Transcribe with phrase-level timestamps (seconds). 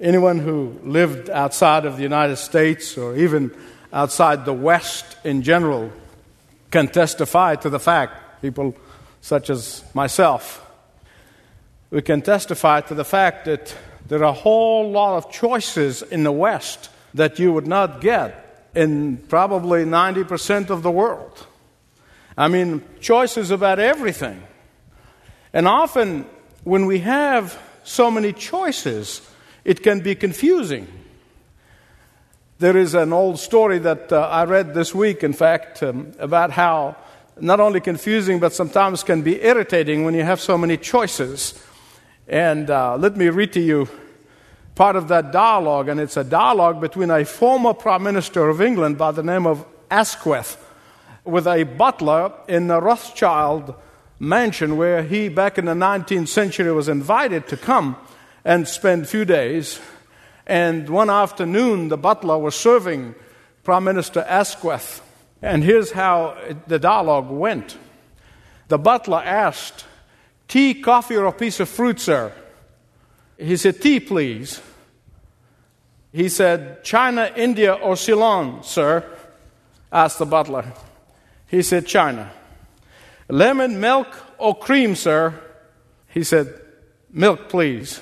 [0.00, 3.54] Anyone who lived outside of the United States or even
[3.92, 5.92] outside the West in general
[6.70, 8.74] can testify to the fact, people
[9.20, 10.60] such as myself,
[11.90, 13.76] we can testify to the fact that
[14.08, 18.68] there are a whole lot of choices in the West that you would not get
[18.74, 21.46] in probably 90% of the world.
[22.36, 24.42] I mean, choices about everything.
[25.52, 26.26] And often,
[26.64, 29.20] when we have so many choices,
[29.64, 30.86] it can be confusing.
[32.58, 36.50] There is an old story that uh, I read this week, in fact, um, about
[36.50, 36.96] how
[37.40, 41.60] not only confusing, but sometimes can be irritating when you have so many choices.
[42.28, 43.88] And uh, let me read to you
[44.74, 48.98] part of that dialogue, and it's a dialogue between a former Prime Minister of England
[48.98, 50.56] by the name of Asquith
[51.24, 53.74] with a butler in the Rothschild
[54.18, 57.96] mansion where he, back in the 19th century, was invited to come
[58.44, 59.80] and spend a few days.
[60.46, 63.14] And one afternoon, the butler was serving
[63.62, 65.00] Prime Minister Asquith.
[65.40, 67.76] And here's how the dialogue went
[68.68, 69.84] the butler asked,
[70.48, 72.32] Tea, coffee, or a piece of fruit, sir?
[73.38, 74.60] He said, Tea, please.
[76.12, 79.04] He said, China, India, or Ceylon, sir?
[79.92, 80.72] asked the butler.
[81.46, 82.30] He said, China.
[83.28, 85.34] Lemon, milk, or cream, sir?
[86.08, 86.60] He said,
[87.10, 88.00] Milk, please.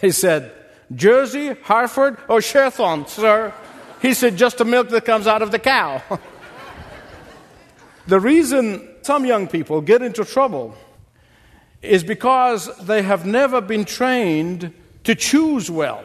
[0.06, 0.52] He said,
[0.94, 3.52] Jersey, Hereford, or Shorthorn, sir?
[4.00, 6.02] He said, Just the milk that comes out of the cow.
[8.06, 10.74] the reason some young people get into trouble
[11.82, 14.72] is because they have never been trained
[15.04, 16.04] to choose well.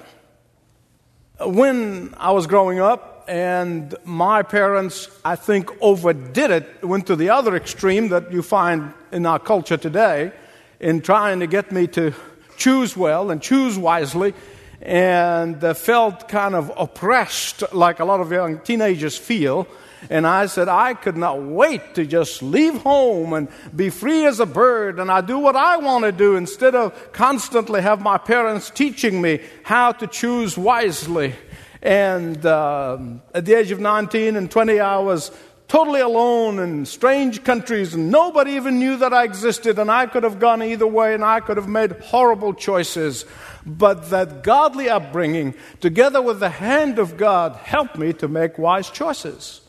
[1.40, 7.30] When I was growing up, and my parents, I think, overdid it, went to the
[7.32, 10.32] other extreme that you find in our culture today
[10.80, 12.14] in trying to get me to
[12.58, 14.34] choose well and choose wisely,
[14.82, 19.68] and felt kind of oppressed like a lot of young teenagers feel
[20.10, 24.40] and I said, I could not wait to just leave home and be free as
[24.40, 28.18] a bird and I do what I want to do instead of constantly have my
[28.18, 31.34] parents teaching me how to choose wisely.
[31.82, 32.98] And uh,
[33.34, 35.32] at the age of 19 and 20, I was
[35.68, 40.24] totally alone in strange countries, and nobody even knew that I existed, and I could
[40.24, 43.26] have gone either way, and I could have made horrible choices.
[43.66, 48.90] But that godly upbringing, together with the hand of God, helped me to make wise
[48.90, 49.62] choices.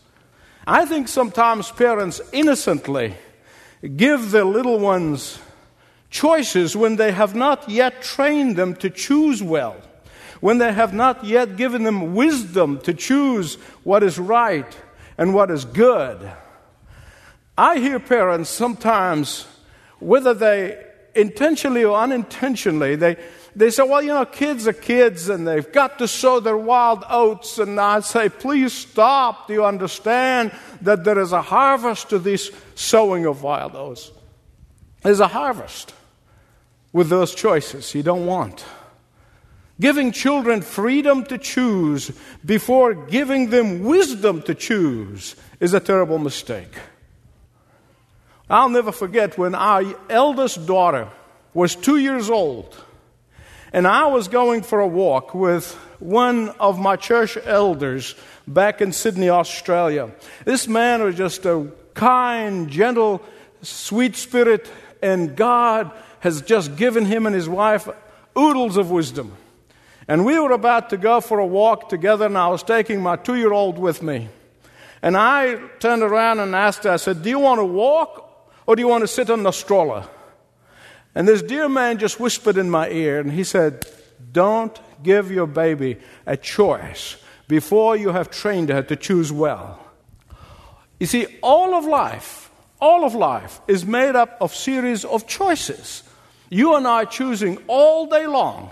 [0.66, 3.14] I think sometimes parents innocently
[3.96, 5.38] give their little ones
[6.10, 9.76] choices when they have not yet trained them to choose well,
[10.40, 14.76] when they have not yet given them wisdom to choose what is right
[15.18, 16.30] and what is good.
[17.58, 19.46] I hear parents sometimes,
[19.98, 20.84] whether they
[21.14, 23.16] intentionally or unintentionally, they,
[23.54, 27.04] they say, well, you know, kids are kids and they've got to sow their wild
[27.08, 27.58] oats.
[27.58, 29.48] And I say, please stop.
[29.48, 34.12] Do you understand that there is a harvest to this sowing of wild oats?
[35.02, 35.94] There's a harvest
[36.92, 38.64] with those choices you don't want.
[39.78, 42.10] Giving children freedom to choose
[42.44, 46.72] before giving them wisdom to choose is a terrible mistake.
[48.48, 51.08] I'll never forget when our eldest daughter
[51.52, 52.76] was two years old
[53.72, 58.14] and I was going for a walk with one of my church elders
[58.46, 60.12] back in Sydney, Australia.
[60.44, 63.22] This man was just a kind, gentle,
[63.62, 64.70] sweet spirit,
[65.02, 67.88] and God has just given him and his wife
[68.38, 69.36] oodles of wisdom.
[70.08, 73.16] And we were about to go for a walk together, and I was taking my
[73.16, 74.28] two year old with me.
[75.02, 78.22] And I turned around and asked her, I said, Do you want to walk
[78.66, 80.08] or do you want to sit on the stroller?
[81.14, 83.86] And this dear man just whispered in my ear, and he said,
[84.32, 87.16] Don't give your baby a choice
[87.48, 89.80] before you have trained her to choose well.
[91.00, 92.50] You see, all of life,
[92.80, 96.02] all of life is made up of series of choices.
[96.48, 98.70] You and I choosing all day long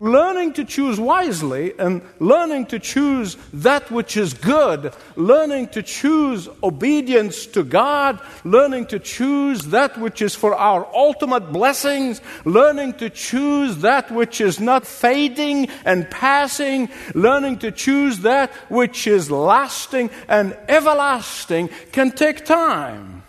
[0.00, 6.48] learning to choose wisely and learning to choose that which is good, learning to choose
[6.62, 13.08] obedience to God, learning to choose that which is for our ultimate blessings, learning to
[13.10, 20.10] choose that which is not fading and passing, learning to choose that which is lasting
[20.28, 23.22] and everlasting can take time.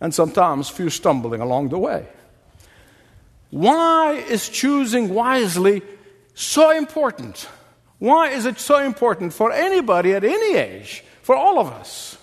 [0.00, 2.06] And sometimes few stumbling along the way.
[3.50, 5.82] Why is choosing wisely
[6.34, 7.48] so important?
[7.98, 12.16] Why is it so important for anybody at any age, for all of us?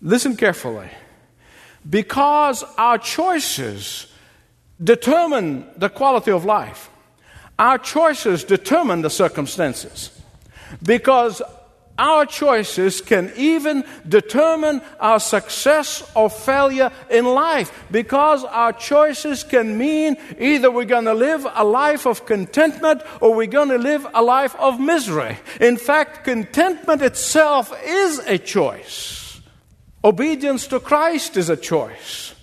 [0.00, 0.88] Listen carefully.
[1.88, 4.06] Because our choices
[4.82, 6.90] determine the quality of life.
[7.58, 10.10] Our choices determine the circumstances
[10.82, 11.42] because
[11.98, 19.76] our choices can even determine our success or failure in life because our choices can
[19.76, 24.06] mean either we're going to live a life of contentment or we're going to live
[24.14, 25.36] a life of misery.
[25.60, 29.40] In fact, contentment itself is a choice.
[30.02, 32.34] Obedience to Christ is a choice.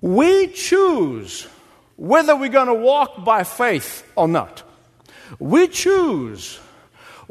[0.00, 1.46] We choose
[1.96, 4.62] whether we're going to walk by faith or not.
[5.38, 6.58] We choose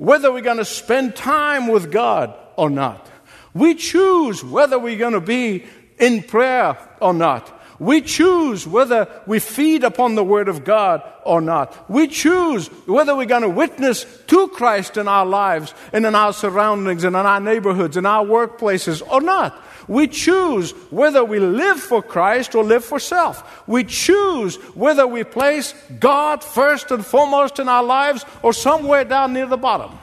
[0.02, 3.08] whether we're going to spend time with God or not.
[3.54, 5.66] We choose whether we're going to be
[6.00, 7.62] in prayer or not.
[7.78, 11.88] We choose whether we feed upon the Word of God or not.
[11.88, 16.34] We choose whether we're going to witness to Christ in our lives and in our
[16.34, 19.56] surroundings and in our neighborhoods and our workplaces or not.
[19.92, 23.68] We choose whether we live for Christ or live for self.
[23.68, 29.34] We choose whether we place God first and foremost in our lives or somewhere down
[29.34, 30.00] near the bottom.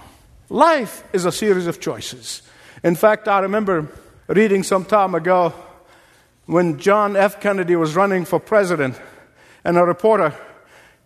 [0.51, 2.43] Life is a series of choices.
[2.85, 3.89] In fact, I remember
[4.27, 5.55] reading some time ago
[6.45, 7.41] when John F.
[7.41, 9.01] Kennedy was running for president,
[9.65, 10.35] and a reporter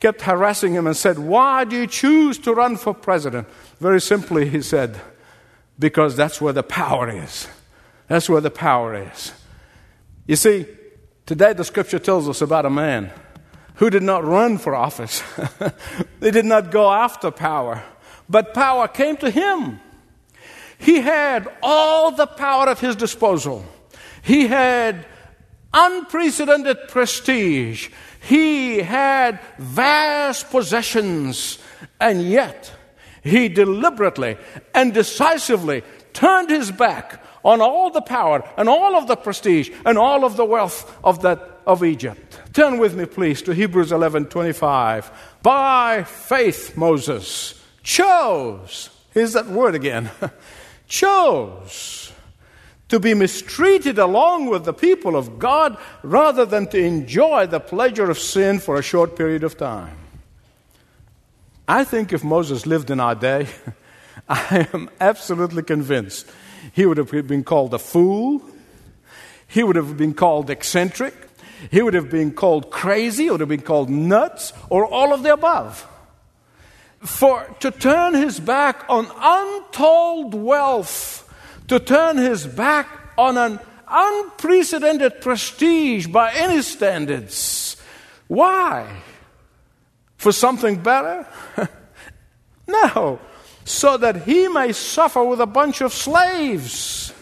[0.00, 3.46] kept harassing him and said, Why do you choose to run for president?
[3.78, 5.00] Very simply, he said,
[5.78, 7.46] Because that's where the power is.
[8.12, 9.32] That's where the power is.
[10.26, 10.66] You see,
[11.24, 13.10] today the scripture tells us about a man
[13.76, 15.22] who did not run for office,
[16.20, 17.82] they did not go after power,
[18.28, 19.80] but power came to him.
[20.76, 23.64] He had all the power at his disposal.
[24.20, 25.06] He had
[25.72, 27.88] unprecedented prestige.
[28.28, 31.58] He had vast possessions.
[31.98, 32.72] And yet,
[33.24, 34.36] he deliberately
[34.74, 35.82] and decisively
[36.12, 40.36] turned his back on all the power and all of the prestige and all of
[40.36, 42.40] the wealth of that of Egypt.
[42.52, 45.10] Turn with me please to Hebrews 11:25.
[45.42, 48.90] By faith Moses chose.
[49.12, 50.10] Here's that word again.
[50.88, 52.12] chose
[52.88, 58.10] to be mistreated along with the people of God rather than to enjoy the pleasure
[58.10, 59.96] of sin for a short period of time.
[61.66, 63.48] I think if Moses lived in our day,
[64.28, 66.28] I am absolutely convinced
[66.72, 68.42] he would have been called a fool.
[69.46, 71.14] He would have been called eccentric.
[71.70, 73.24] He would have been called crazy.
[73.24, 75.86] He would have been called nuts or all of the above.
[77.00, 81.28] For to turn his back on untold wealth,
[81.68, 82.88] to turn his back
[83.18, 83.58] on an
[83.88, 87.76] unprecedented prestige by any standards.
[88.28, 89.02] Why?
[90.16, 91.26] For something better?
[92.66, 93.20] no
[93.64, 97.12] so that he may suffer with a bunch of slaves.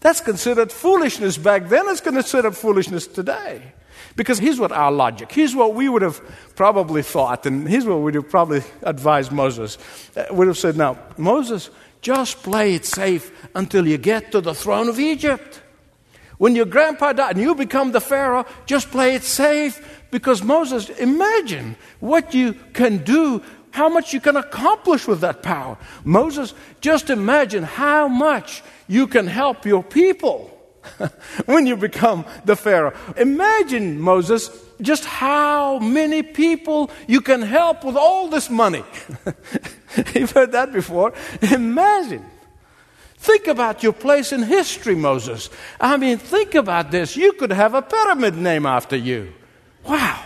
[0.00, 3.72] That's considered foolishness back then, it's considered foolishness today.
[4.16, 6.20] Because here's what our logic, here's what we would have
[6.54, 9.76] probably thought, and here's what we would have probably advised Moses.
[10.16, 11.70] Uh, would have said, Now, Moses,
[12.00, 15.62] just play it safe until you get to the throne of Egypt.
[16.38, 20.02] When your grandpa died and you become the Pharaoh, just play it safe.
[20.10, 23.42] Because Moses, imagine what you can do
[23.74, 25.76] how much you can accomplish with that power.
[26.04, 30.48] Moses, just imagine how much you can help your people
[31.46, 32.94] when you become the Pharaoh.
[33.16, 34.48] Imagine, Moses,
[34.80, 38.84] just how many people you can help with all this money.
[40.14, 41.12] You've heard that before.
[41.42, 42.24] Imagine.
[43.16, 45.50] Think about your place in history, Moses.
[45.80, 47.16] I mean, think about this.
[47.16, 49.32] You could have a pyramid named after you.
[49.82, 50.22] Wow.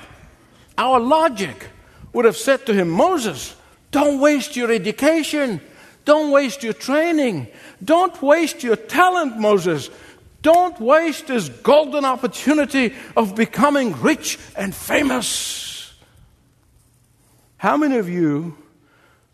[0.77, 1.71] Our logic
[2.13, 3.55] would have said to him, Moses,
[3.91, 5.61] don't waste your education.
[6.05, 7.49] Don't waste your training.
[7.85, 9.91] Don't waste your talent, Moses.
[10.41, 15.95] Don't waste this golden opportunity of becoming rich and famous.
[17.59, 18.57] How many of you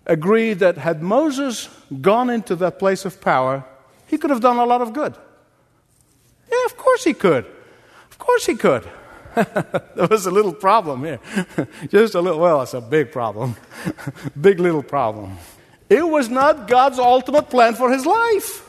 [0.07, 1.69] agree that had Moses
[2.01, 3.65] gone into that place of power,
[4.07, 5.15] he could have done a lot of good?
[6.51, 7.47] Yeah, of course he could.
[8.11, 8.89] Of course he could.
[9.95, 11.21] there was a little problem here.
[11.89, 13.57] Just a little, well, it's a big problem.
[14.41, 15.37] big little problem.
[15.91, 18.69] It was not God's ultimate plan for his life.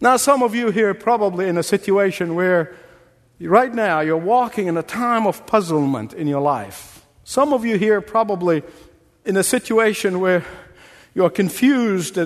[0.00, 2.74] Now, some of you here probably in a situation where
[3.40, 7.06] right now you're walking in a time of puzzlement in your life.
[7.24, 8.62] Some of you here probably
[9.24, 10.44] in a situation where
[11.14, 12.18] you're confused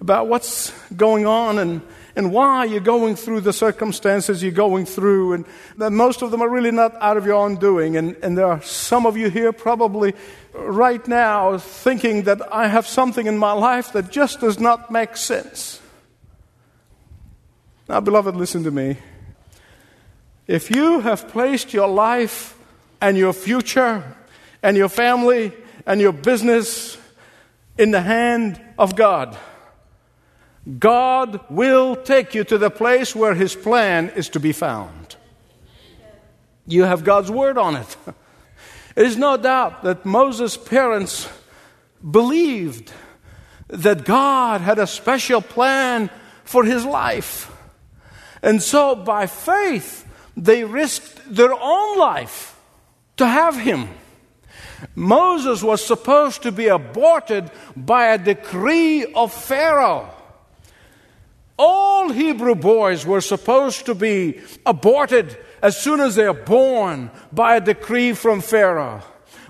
[0.00, 1.82] about what's going on and
[2.16, 5.32] and why you're going through the circumstances you're going through.
[5.32, 5.44] And
[5.78, 7.96] that most of them are really not out of your own doing.
[7.96, 10.14] And, and there are some of you here probably
[10.52, 15.16] right now thinking that I have something in my life that just does not make
[15.16, 15.80] sense.
[17.88, 18.96] Now, beloved, listen to me.
[20.46, 22.56] If you have placed your life
[23.00, 24.16] and your future
[24.62, 25.52] and your family
[25.86, 26.96] and your business
[27.76, 29.36] in the hand of God.
[30.78, 35.16] God will take you to the place where His plan is to be found.
[36.66, 37.96] You have God's word on it.
[38.94, 41.28] There's no doubt that Moses' parents
[42.08, 42.92] believed
[43.68, 46.10] that God had a special plan
[46.44, 47.50] for his life.
[48.42, 50.06] And so, by faith,
[50.36, 52.60] they risked their own life
[53.16, 53.88] to have him.
[54.94, 60.10] Moses was supposed to be aborted by a decree of Pharaoh.
[61.56, 67.56] All Hebrew boys were supposed to be aborted as soon as they are born by
[67.56, 69.02] a decree from Pharaoh.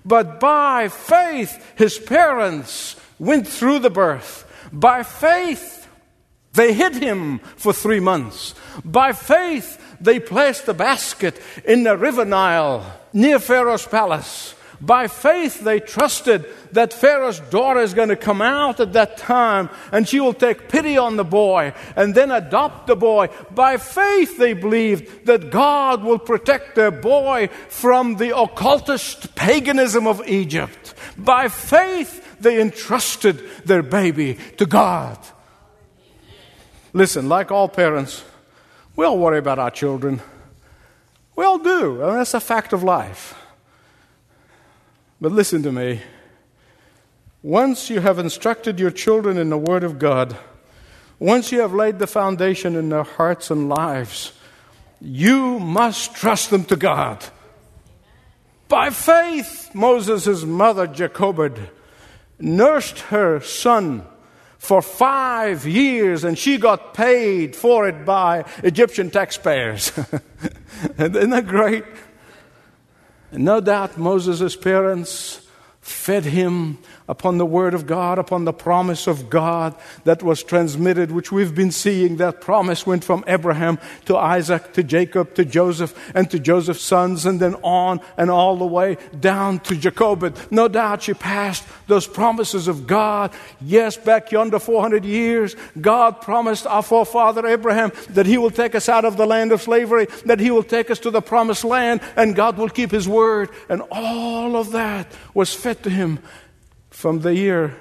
[0.05, 4.45] But by faith, his parents went through the birth.
[4.71, 5.89] By faith,
[6.53, 8.55] they hid him for three months.
[8.85, 14.55] By faith, they placed the basket in the river Nile near Pharaoh's palace.
[14.85, 19.71] By faith, they trusted that Pharaoh's daughter is going to come out at that time
[19.93, 23.29] and she will take pity on the boy and then adopt the boy.
[23.51, 30.29] By faith, they believed that God will protect their boy from the occultist paganism of
[30.29, 30.95] Egypt.
[31.17, 35.19] By faith, they entrusted their baby to God.
[36.93, 38.23] Listen, like all parents,
[38.97, 40.21] we all worry about our children.
[41.37, 43.35] We all do, and that's a fact of life.
[45.25, 46.03] But listen to me.
[47.43, 50.37] Once you have instructed your children in the Word of God,
[51.19, 54.35] once you have laid the foundation in their hearts and lives,
[55.01, 57.25] you must trust them to God.
[58.69, 61.71] By faith, Moses' mother, Jochebed,
[62.39, 64.05] nursed her son
[64.59, 69.91] for five years and she got paid for it by Egyptian taxpayers.
[70.99, 71.85] Isn't that great?
[73.37, 75.41] No doubt Moses' parents
[75.81, 81.11] fed him upon the Word of God, upon the promise of God that was transmitted,
[81.11, 82.17] which we've been seeing.
[82.17, 87.27] That promise went from Abraham to Isaac to Jacob to Joseph and to Joseph's sons,
[87.27, 90.37] and then on and all the way down to Jacob.
[90.51, 93.33] No doubt she passed those promises of God.
[93.61, 98.89] Yes, back yonder 400 years, God promised our forefather Abraham that he will take us
[98.89, 102.01] out of the land of slavery, that he will take us to the promised land,
[102.17, 103.51] and God will keep his word.
[103.69, 106.19] And all of that was fed to him
[106.95, 107.77] from the year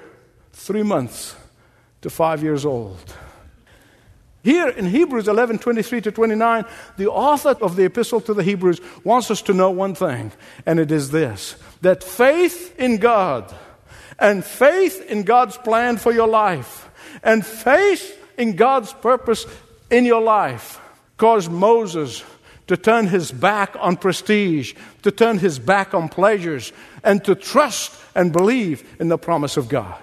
[0.52, 1.36] three months
[2.02, 3.14] to five years old.
[4.42, 6.64] Here in Hebrews 11 23 to 29,
[6.96, 10.32] the author of the epistle to the Hebrews wants us to know one thing,
[10.66, 13.54] and it is this that faith in God
[14.18, 16.90] and faith in God's plan for your life
[17.22, 19.46] and faith in God's purpose
[19.90, 20.80] in your life
[21.16, 22.24] caused Moses
[22.66, 27.92] to turn his back on prestige, to turn his back on pleasures, and to trust
[28.14, 30.00] and believe in the promise of God.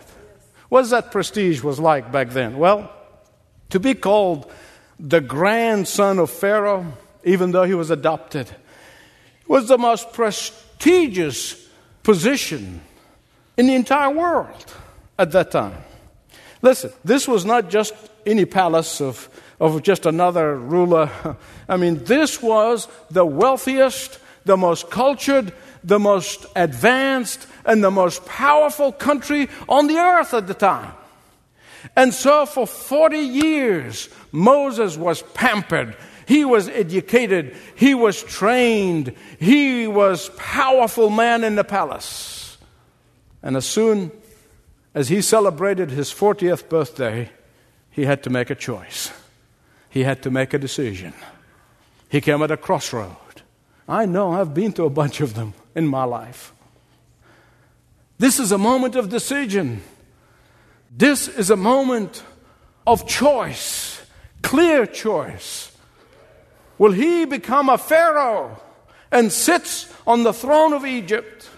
[0.70, 2.58] What that prestige was like back then?
[2.58, 2.91] Well,
[3.72, 4.51] to be called
[5.00, 8.50] the grandson of Pharaoh, even though he was adopted,
[9.48, 11.68] was the most prestigious
[12.03, 12.82] position
[13.58, 14.74] in the entire world
[15.18, 15.77] at that time.
[16.62, 17.94] Listen, this was not just
[18.25, 19.30] any palace of,
[19.62, 21.10] of just another ruler.
[21.70, 25.53] I mean, this was the wealthiest, the most cultured,
[25.84, 30.94] the most advanced, and the most powerful country on the earth at the time.
[31.96, 35.96] And so for 40 years, Moses was pampered.
[36.25, 37.56] He was educated.
[37.75, 39.13] He was trained.
[39.39, 42.58] He was powerful man in the palace.
[43.44, 44.12] And as soon
[44.96, 47.30] as he celebrated his 40th birthday,
[47.91, 49.12] he had to make a choice.
[49.92, 51.14] He had to make a decision.
[52.10, 53.44] He came at a crossroad.
[53.88, 56.54] I know I've been to a bunch of them in my life.
[58.18, 59.82] This is a moment of decision.
[60.90, 62.24] This is a moment
[62.88, 64.02] of choice,
[64.42, 65.76] clear choice.
[66.78, 68.62] Will he become a Pharaoh
[69.12, 71.50] and sits on the throne of Egypt?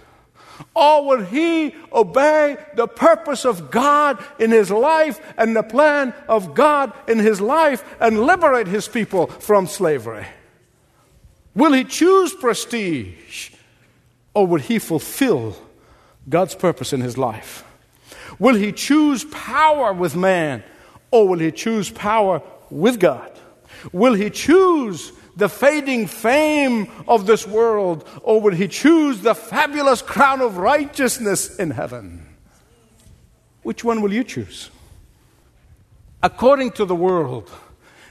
[0.76, 6.54] Or will he obey the purpose of God in his life and the plan of
[6.54, 10.26] God in his life and liberate his people from slavery?
[11.56, 13.52] Will he choose prestige
[14.34, 15.56] or will he fulfill
[16.28, 17.64] God's purpose in his life?
[18.40, 20.64] Will he choose power with man
[21.12, 22.42] or will he choose power
[22.72, 23.32] with God?
[23.92, 30.02] Will he choose the fading fame of this world or will he choose the fabulous
[30.02, 32.26] crown of righteousness in heaven?
[33.64, 34.70] Which one will you choose?
[36.22, 37.50] According to the world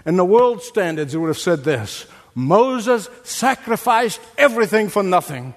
[0.04, 5.54] and the world standards, it would have said this Moses sacrificed everything for nothing.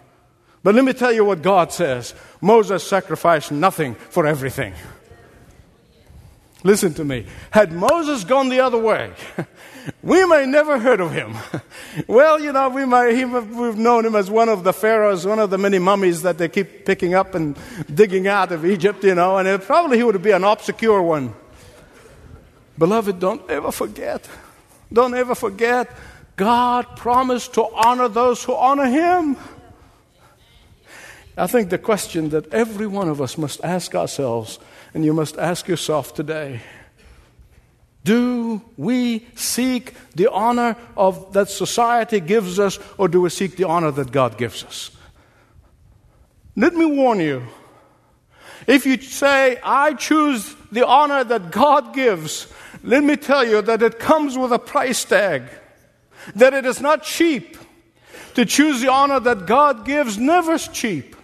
[0.63, 4.73] But let me tell you what God says Moses sacrificed nothing for everything.
[6.65, 7.27] Listen to me.
[7.51, 9.13] Had Moses gone the other way,
[10.01, 11.35] we may never heard of him.
[12.07, 15.51] well, you know, we may, we've known him as one of the pharaohs, one of
[15.51, 17.55] the many mummies that they keep picking up and
[17.93, 21.35] digging out of Egypt, you know, and probably he would be an obscure one.
[22.79, 24.27] Beloved, don't ever forget.
[24.91, 25.95] Don't ever forget.
[26.35, 29.37] God promised to honor those who honor him.
[31.37, 34.57] I think the question that every one of us must ask ourselves,
[34.93, 36.61] and you must ask yourself today
[38.05, 43.63] do we seek the honor of that society gives us, or do we seek the
[43.63, 44.91] honor that God gives us?
[46.55, 47.41] Let me warn you.
[48.67, 52.47] If you say, I choose the honor that God gives,
[52.83, 55.49] let me tell you that it comes with a price tag,
[56.35, 57.57] that it is not cheap.
[58.35, 61.14] To choose the honor that God gives never is cheap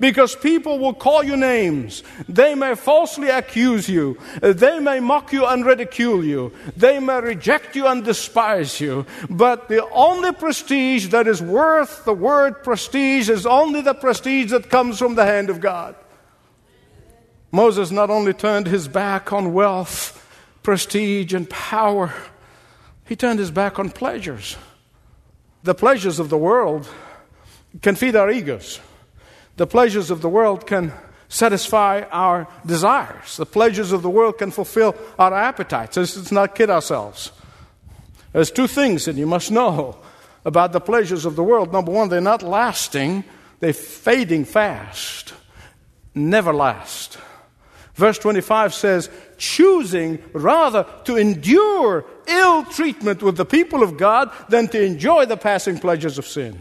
[0.00, 2.02] because people will call you names.
[2.28, 4.18] They may falsely accuse you.
[4.40, 6.52] They may mock you and ridicule you.
[6.76, 9.06] They may reject you and despise you.
[9.28, 14.70] But the only prestige that is worth the word prestige is only the prestige that
[14.70, 15.94] comes from the hand of God.
[17.50, 20.14] Moses not only turned his back on wealth,
[20.62, 22.12] prestige, and power,
[23.06, 24.56] he turned his back on pleasures.
[25.62, 26.88] The pleasures of the world
[27.80, 28.80] can feed our egos.
[29.58, 30.92] The pleasures of the world can
[31.28, 33.36] satisfy our desires.
[33.36, 35.96] The pleasures of the world can fulfill our appetites.
[35.96, 37.32] Let's not kid ourselves.
[38.32, 39.98] There's two things that you must know
[40.44, 41.72] about the pleasures of the world.
[41.72, 43.24] Number one, they're not lasting,
[43.58, 45.34] they're fading fast,
[46.14, 47.18] never last.
[47.94, 54.68] Verse 25 says, choosing rather to endure ill treatment with the people of God than
[54.68, 56.60] to enjoy the passing pleasures of sin.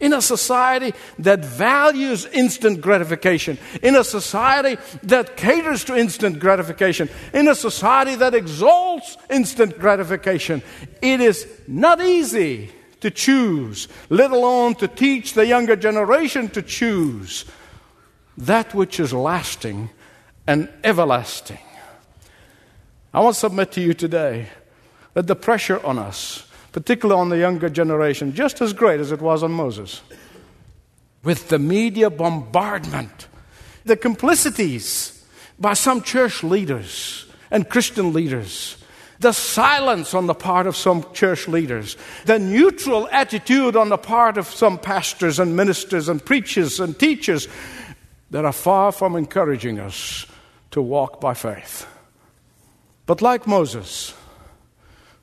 [0.00, 7.08] In a society that values instant gratification, in a society that caters to instant gratification,
[7.34, 10.62] in a society that exalts instant gratification,
[11.02, 12.70] it is not easy
[13.00, 17.44] to choose, let alone to teach the younger generation to choose
[18.36, 19.90] that which is lasting
[20.46, 21.58] and everlasting.
[23.12, 24.48] I want to submit to you today
[25.14, 29.20] that the pressure on us particularly on the younger generation, just as great as it
[29.20, 30.02] was on Moses.
[31.22, 33.28] With the media bombardment,
[33.84, 35.24] the complicities
[35.58, 38.76] by some church leaders and Christian leaders,
[39.20, 44.38] the silence on the part of some church leaders, the neutral attitude on the part
[44.38, 47.48] of some pastors and ministers and preachers and teachers
[48.30, 50.26] that are far from encouraging us
[50.70, 51.86] to walk by faith.
[53.06, 54.14] But like Moses,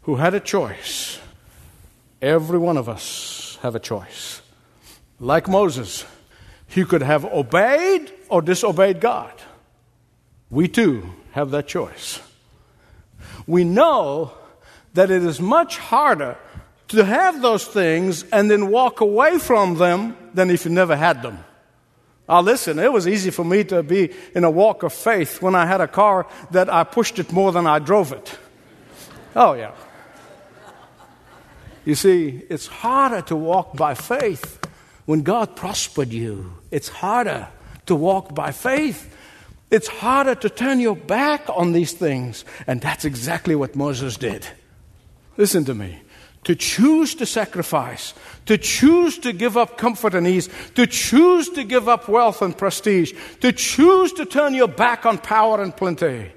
[0.01, 1.19] who had a choice,
[2.25, 4.41] Every one of us have a choice.
[5.19, 6.05] Like Moses,
[6.65, 9.31] he could have obeyed or disobeyed God.
[10.49, 12.19] We too have that choice.
[13.45, 14.31] We know
[14.95, 16.35] that it is much harder
[16.87, 21.21] to have those things and then walk away from them than if you never had
[21.21, 21.43] them.
[22.27, 25.53] Now, listen, it was easy for me to be in a walk of faith when
[25.53, 28.35] I had a car that I pushed it more than I drove it.
[29.35, 29.73] Oh, yeah.
[31.85, 34.59] You see, it's harder to walk by faith
[35.05, 36.53] when God prospered you.
[36.71, 37.47] It's harder
[37.85, 39.15] to walk by faith.
[39.69, 42.43] It's harder to turn your back on these things.
[42.65, 44.47] And that's exactly what Moses did.
[45.37, 46.01] Listen to me.
[46.45, 48.13] To choose to sacrifice,
[48.45, 52.55] to choose to give up comfort and ease, to choose to give up wealth and
[52.55, 56.31] prestige, to choose to turn your back on power and plenty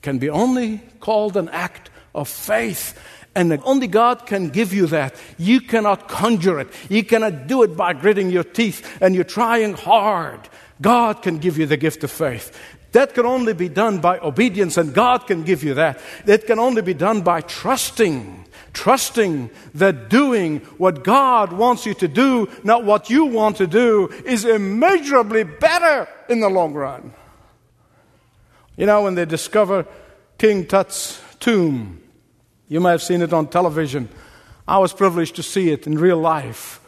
[0.00, 2.98] can be only called an act of faith
[3.34, 5.14] and only God can give you that.
[5.38, 6.68] You cannot conjure it.
[6.88, 10.40] You cannot do it by gritting your teeth and you're trying hard.
[10.80, 12.58] God can give you the gift of faith.
[12.92, 15.98] That can only be done by obedience, and God can give you that.
[16.26, 18.44] That can only be done by trusting.
[18.74, 24.08] Trusting that doing what God wants you to do, not what you want to do,
[24.26, 27.14] is immeasurably better in the long run.
[28.76, 29.86] You know, when they discover
[30.36, 32.01] King Tut's tomb,
[32.72, 34.08] you may have seen it on television.
[34.66, 36.80] I was privileged to see it in real life.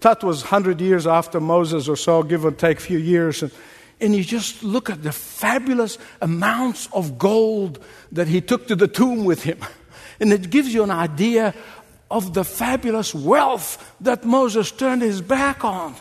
[0.00, 3.44] Tut was 100 years after Moses or so, give or take a few years.
[3.44, 3.52] And,
[4.00, 7.78] and you just look at the fabulous amounts of gold
[8.10, 9.58] that he took to the tomb with him.
[10.20, 11.54] And it gives you an idea
[12.10, 15.94] of the fabulous wealth that Moses turned his back on.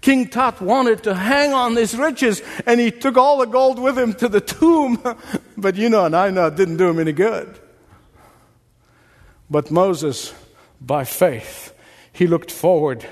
[0.00, 3.98] King Tut wanted to hang on his riches, and he took all the gold with
[3.98, 5.02] him to the tomb.
[5.58, 7.58] but you know, and I know it didn't do him any good.
[9.52, 10.32] But Moses,
[10.80, 11.74] by faith,
[12.10, 13.02] he looked forward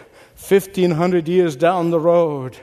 [0.49, 2.57] 1500 years down the road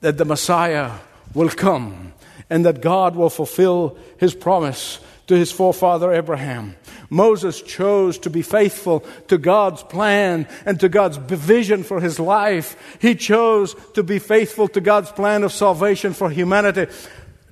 [0.00, 0.90] that the Messiah
[1.32, 2.14] will come
[2.50, 6.74] and that God will fulfill his promise to his forefather Abraham.
[7.10, 12.98] Moses chose to be faithful to God's plan and to God's vision for his life.
[13.00, 16.92] He chose to be faithful to God's plan of salvation for humanity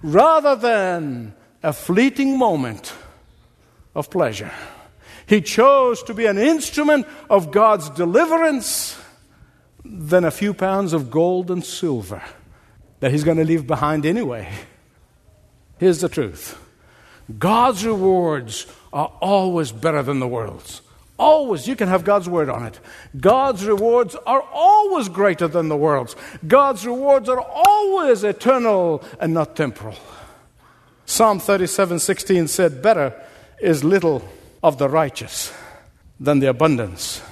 [0.02, 2.92] rather than a fleeting moment
[3.94, 4.50] of pleasure.
[5.30, 9.00] He chose to be an instrument of God's deliverance
[9.84, 12.20] than a few pounds of gold and silver
[12.98, 14.52] that he's going to leave behind anyway.
[15.78, 16.58] Here's the truth
[17.38, 20.82] God's rewards are always better than the world's.
[21.16, 21.68] Always.
[21.68, 22.80] You can have God's word on it.
[23.16, 26.16] God's rewards are always greater than the world's.
[26.44, 29.94] God's rewards are always eternal and not temporal.
[31.06, 33.14] Psalm 37 16 said, Better
[33.60, 34.28] is little
[34.62, 35.52] of the righteous
[36.18, 37.22] than the abundance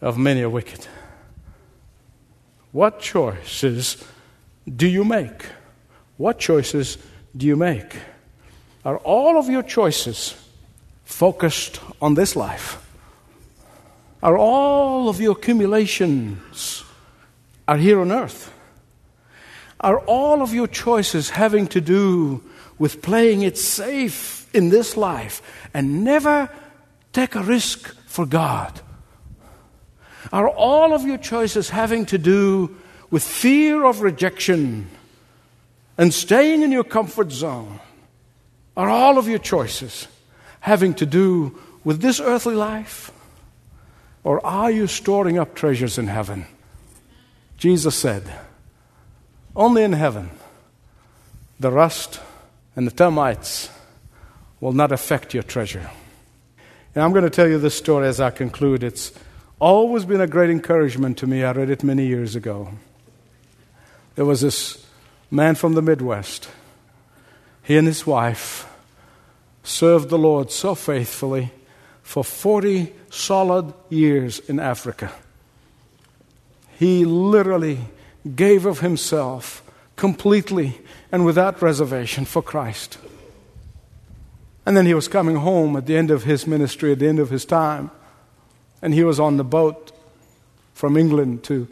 [0.00, 0.86] of many a wicked.
[2.72, 4.02] What choices
[4.66, 5.46] do you make?
[6.16, 6.98] What choices
[7.36, 7.96] do you make?
[8.84, 10.34] Are all of your choices
[11.04, 12.78] focused on this life?
[14.22, 16.84] Are all of your accumulations
[17.68, 18.52] are here on earth?
[19.80, 22.42] Are all of your choices having to do
[22.78, 25.42] with playing it safe in this life
[25.74, 26.50] and never
[27.12, 28.80] take a risk for God?
[30.32, 32.76] Are all of your choices having to do
[33.10, 34.88] with fear of rejection
[35.98, 37.80] and staying in your comfort zone?
[38.76, 40.08] Are all of your choices
[40.60, 43.10] having to do with this earthly life?
[44.24, 46.46] Or are you storing up treasures in heaven?
[47.58, 48.22] Jesus said,
[49.54, 50.30] Only in heaven
[51.60, 52.20] the rust
[52.74, 53.70] and the termites
[54.62, 55.90] will not affect your treasure.
[56.94, 58.84] And I'm going to tell you this story as I conclude.
[58.84, 59.12] It's
[59.58, 61.42] always been a great encouragement to me.
[61.42, 62.68] I read it many years ago.
[64.14, 64.86] There was this
[65.32, 66.48] man from the Midwest.
[67.64, 68.72] He and his wife
[69.64, 71.50] served the Lord so faithfully
[72.04, 75.10] for 40 solid years in Africa.
[76.78, 77.78] He literally
[78.36, 79.60] gave of himself
[79.96, 80.78] completely
[81.10, 82.98] and without reservation for Christ.
[84.64, 87.18] And then he was coming home at the end of his ministry, at the end
[87.18, 87.90] of his time,
[88.80, 89.92] and he was on the boat
[90.74, 91.68] from England to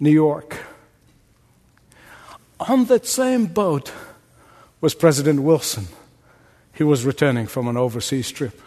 [0.00, 0.56] New York.
[2.60, 3.92] On that same boat
[4.80, 5.88] was President Wilson.
[6.74, 8.60] He was returning from an overseas trip.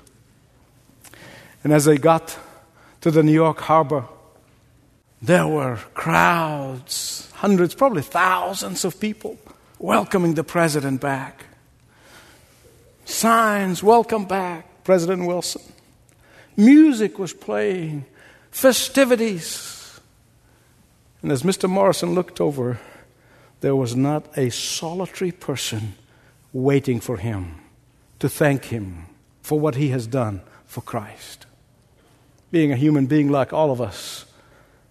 [1.63, 2.37] And as they got
[3.01, 4.05] to the New York harbor,
[5.21, 9.37] there were crowds, hundreds, probably thousands of people
[9.79, 11.45] welcoming the president back.
[13.05, 15.61] Signs, welcome back, President Wilson.
[16.55, 18.05] Music was playing,
[18.51, 19.99] festivities.
[21.21, 21.69] And as Mr.
[21.69, 22.79] Morrison looked over,
[23.61, 25.93] there was not a solitary person
[26.53, 27.55] waiting for him
[28.19, 29.05] to thank him
[29.41, 31.45] for what he has done for Christ.
[32.51, 34.25] Being a human being like all of us,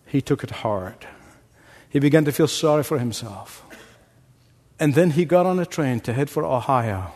[0.07, 1.07] he took it hard.
[1.89, 3.65] He began to feel sorry for himself.
[4.79, 7.13] And then he got on a train to head for Ohio.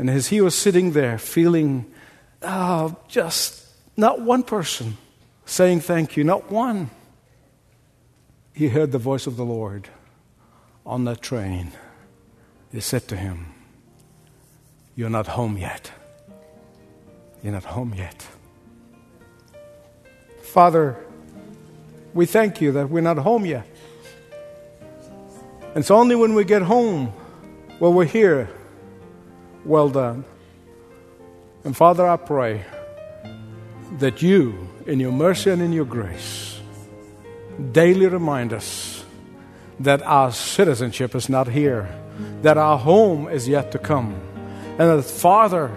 [0.00, 1.84] And as he was sitting there feeling,
[2.40, 3.66] oh, just
[3.98, 4.96] not one person
[5.44, 6.88] saying thank you, not one,
[8.54, 9.90] he heard the voice of the Lord
[10.86, 11.72] on that train.
[12.72, 13.52] He said to him,
[14.96, 15.92] You're not home yet.
[17.42, 18.26] You're not home yet.
[20.40, 20.96] Father,
[22.14, 23.66] we thank you that we're not home yet.
[25.60, 27.12] And it's only when we get home
[27.80, 28.48] will we hear,
[29.64, 30.24] Well done.
[31.64, 32.64] And Father, I pray
[33.98, 36.60] that you, in your mercy and in your grace,
[37.72, 39.04] daily remind us
[39.80, 41.88] that our citizenship is not here,
[42.42, 44.14] that our home is yet to come,
[44.78, 45.76] and that, Father,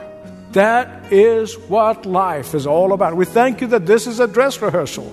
[0.54, 3.15] that is what life is all about.
[3.15, 5.12] We thank you that this is a dress rehearsal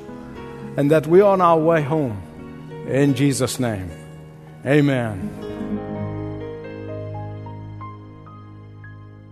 [0.76, 2.22] and that we're on our way home.
[2.86, 3.90] In Jesus' name,
[4.66, 5.39] amen.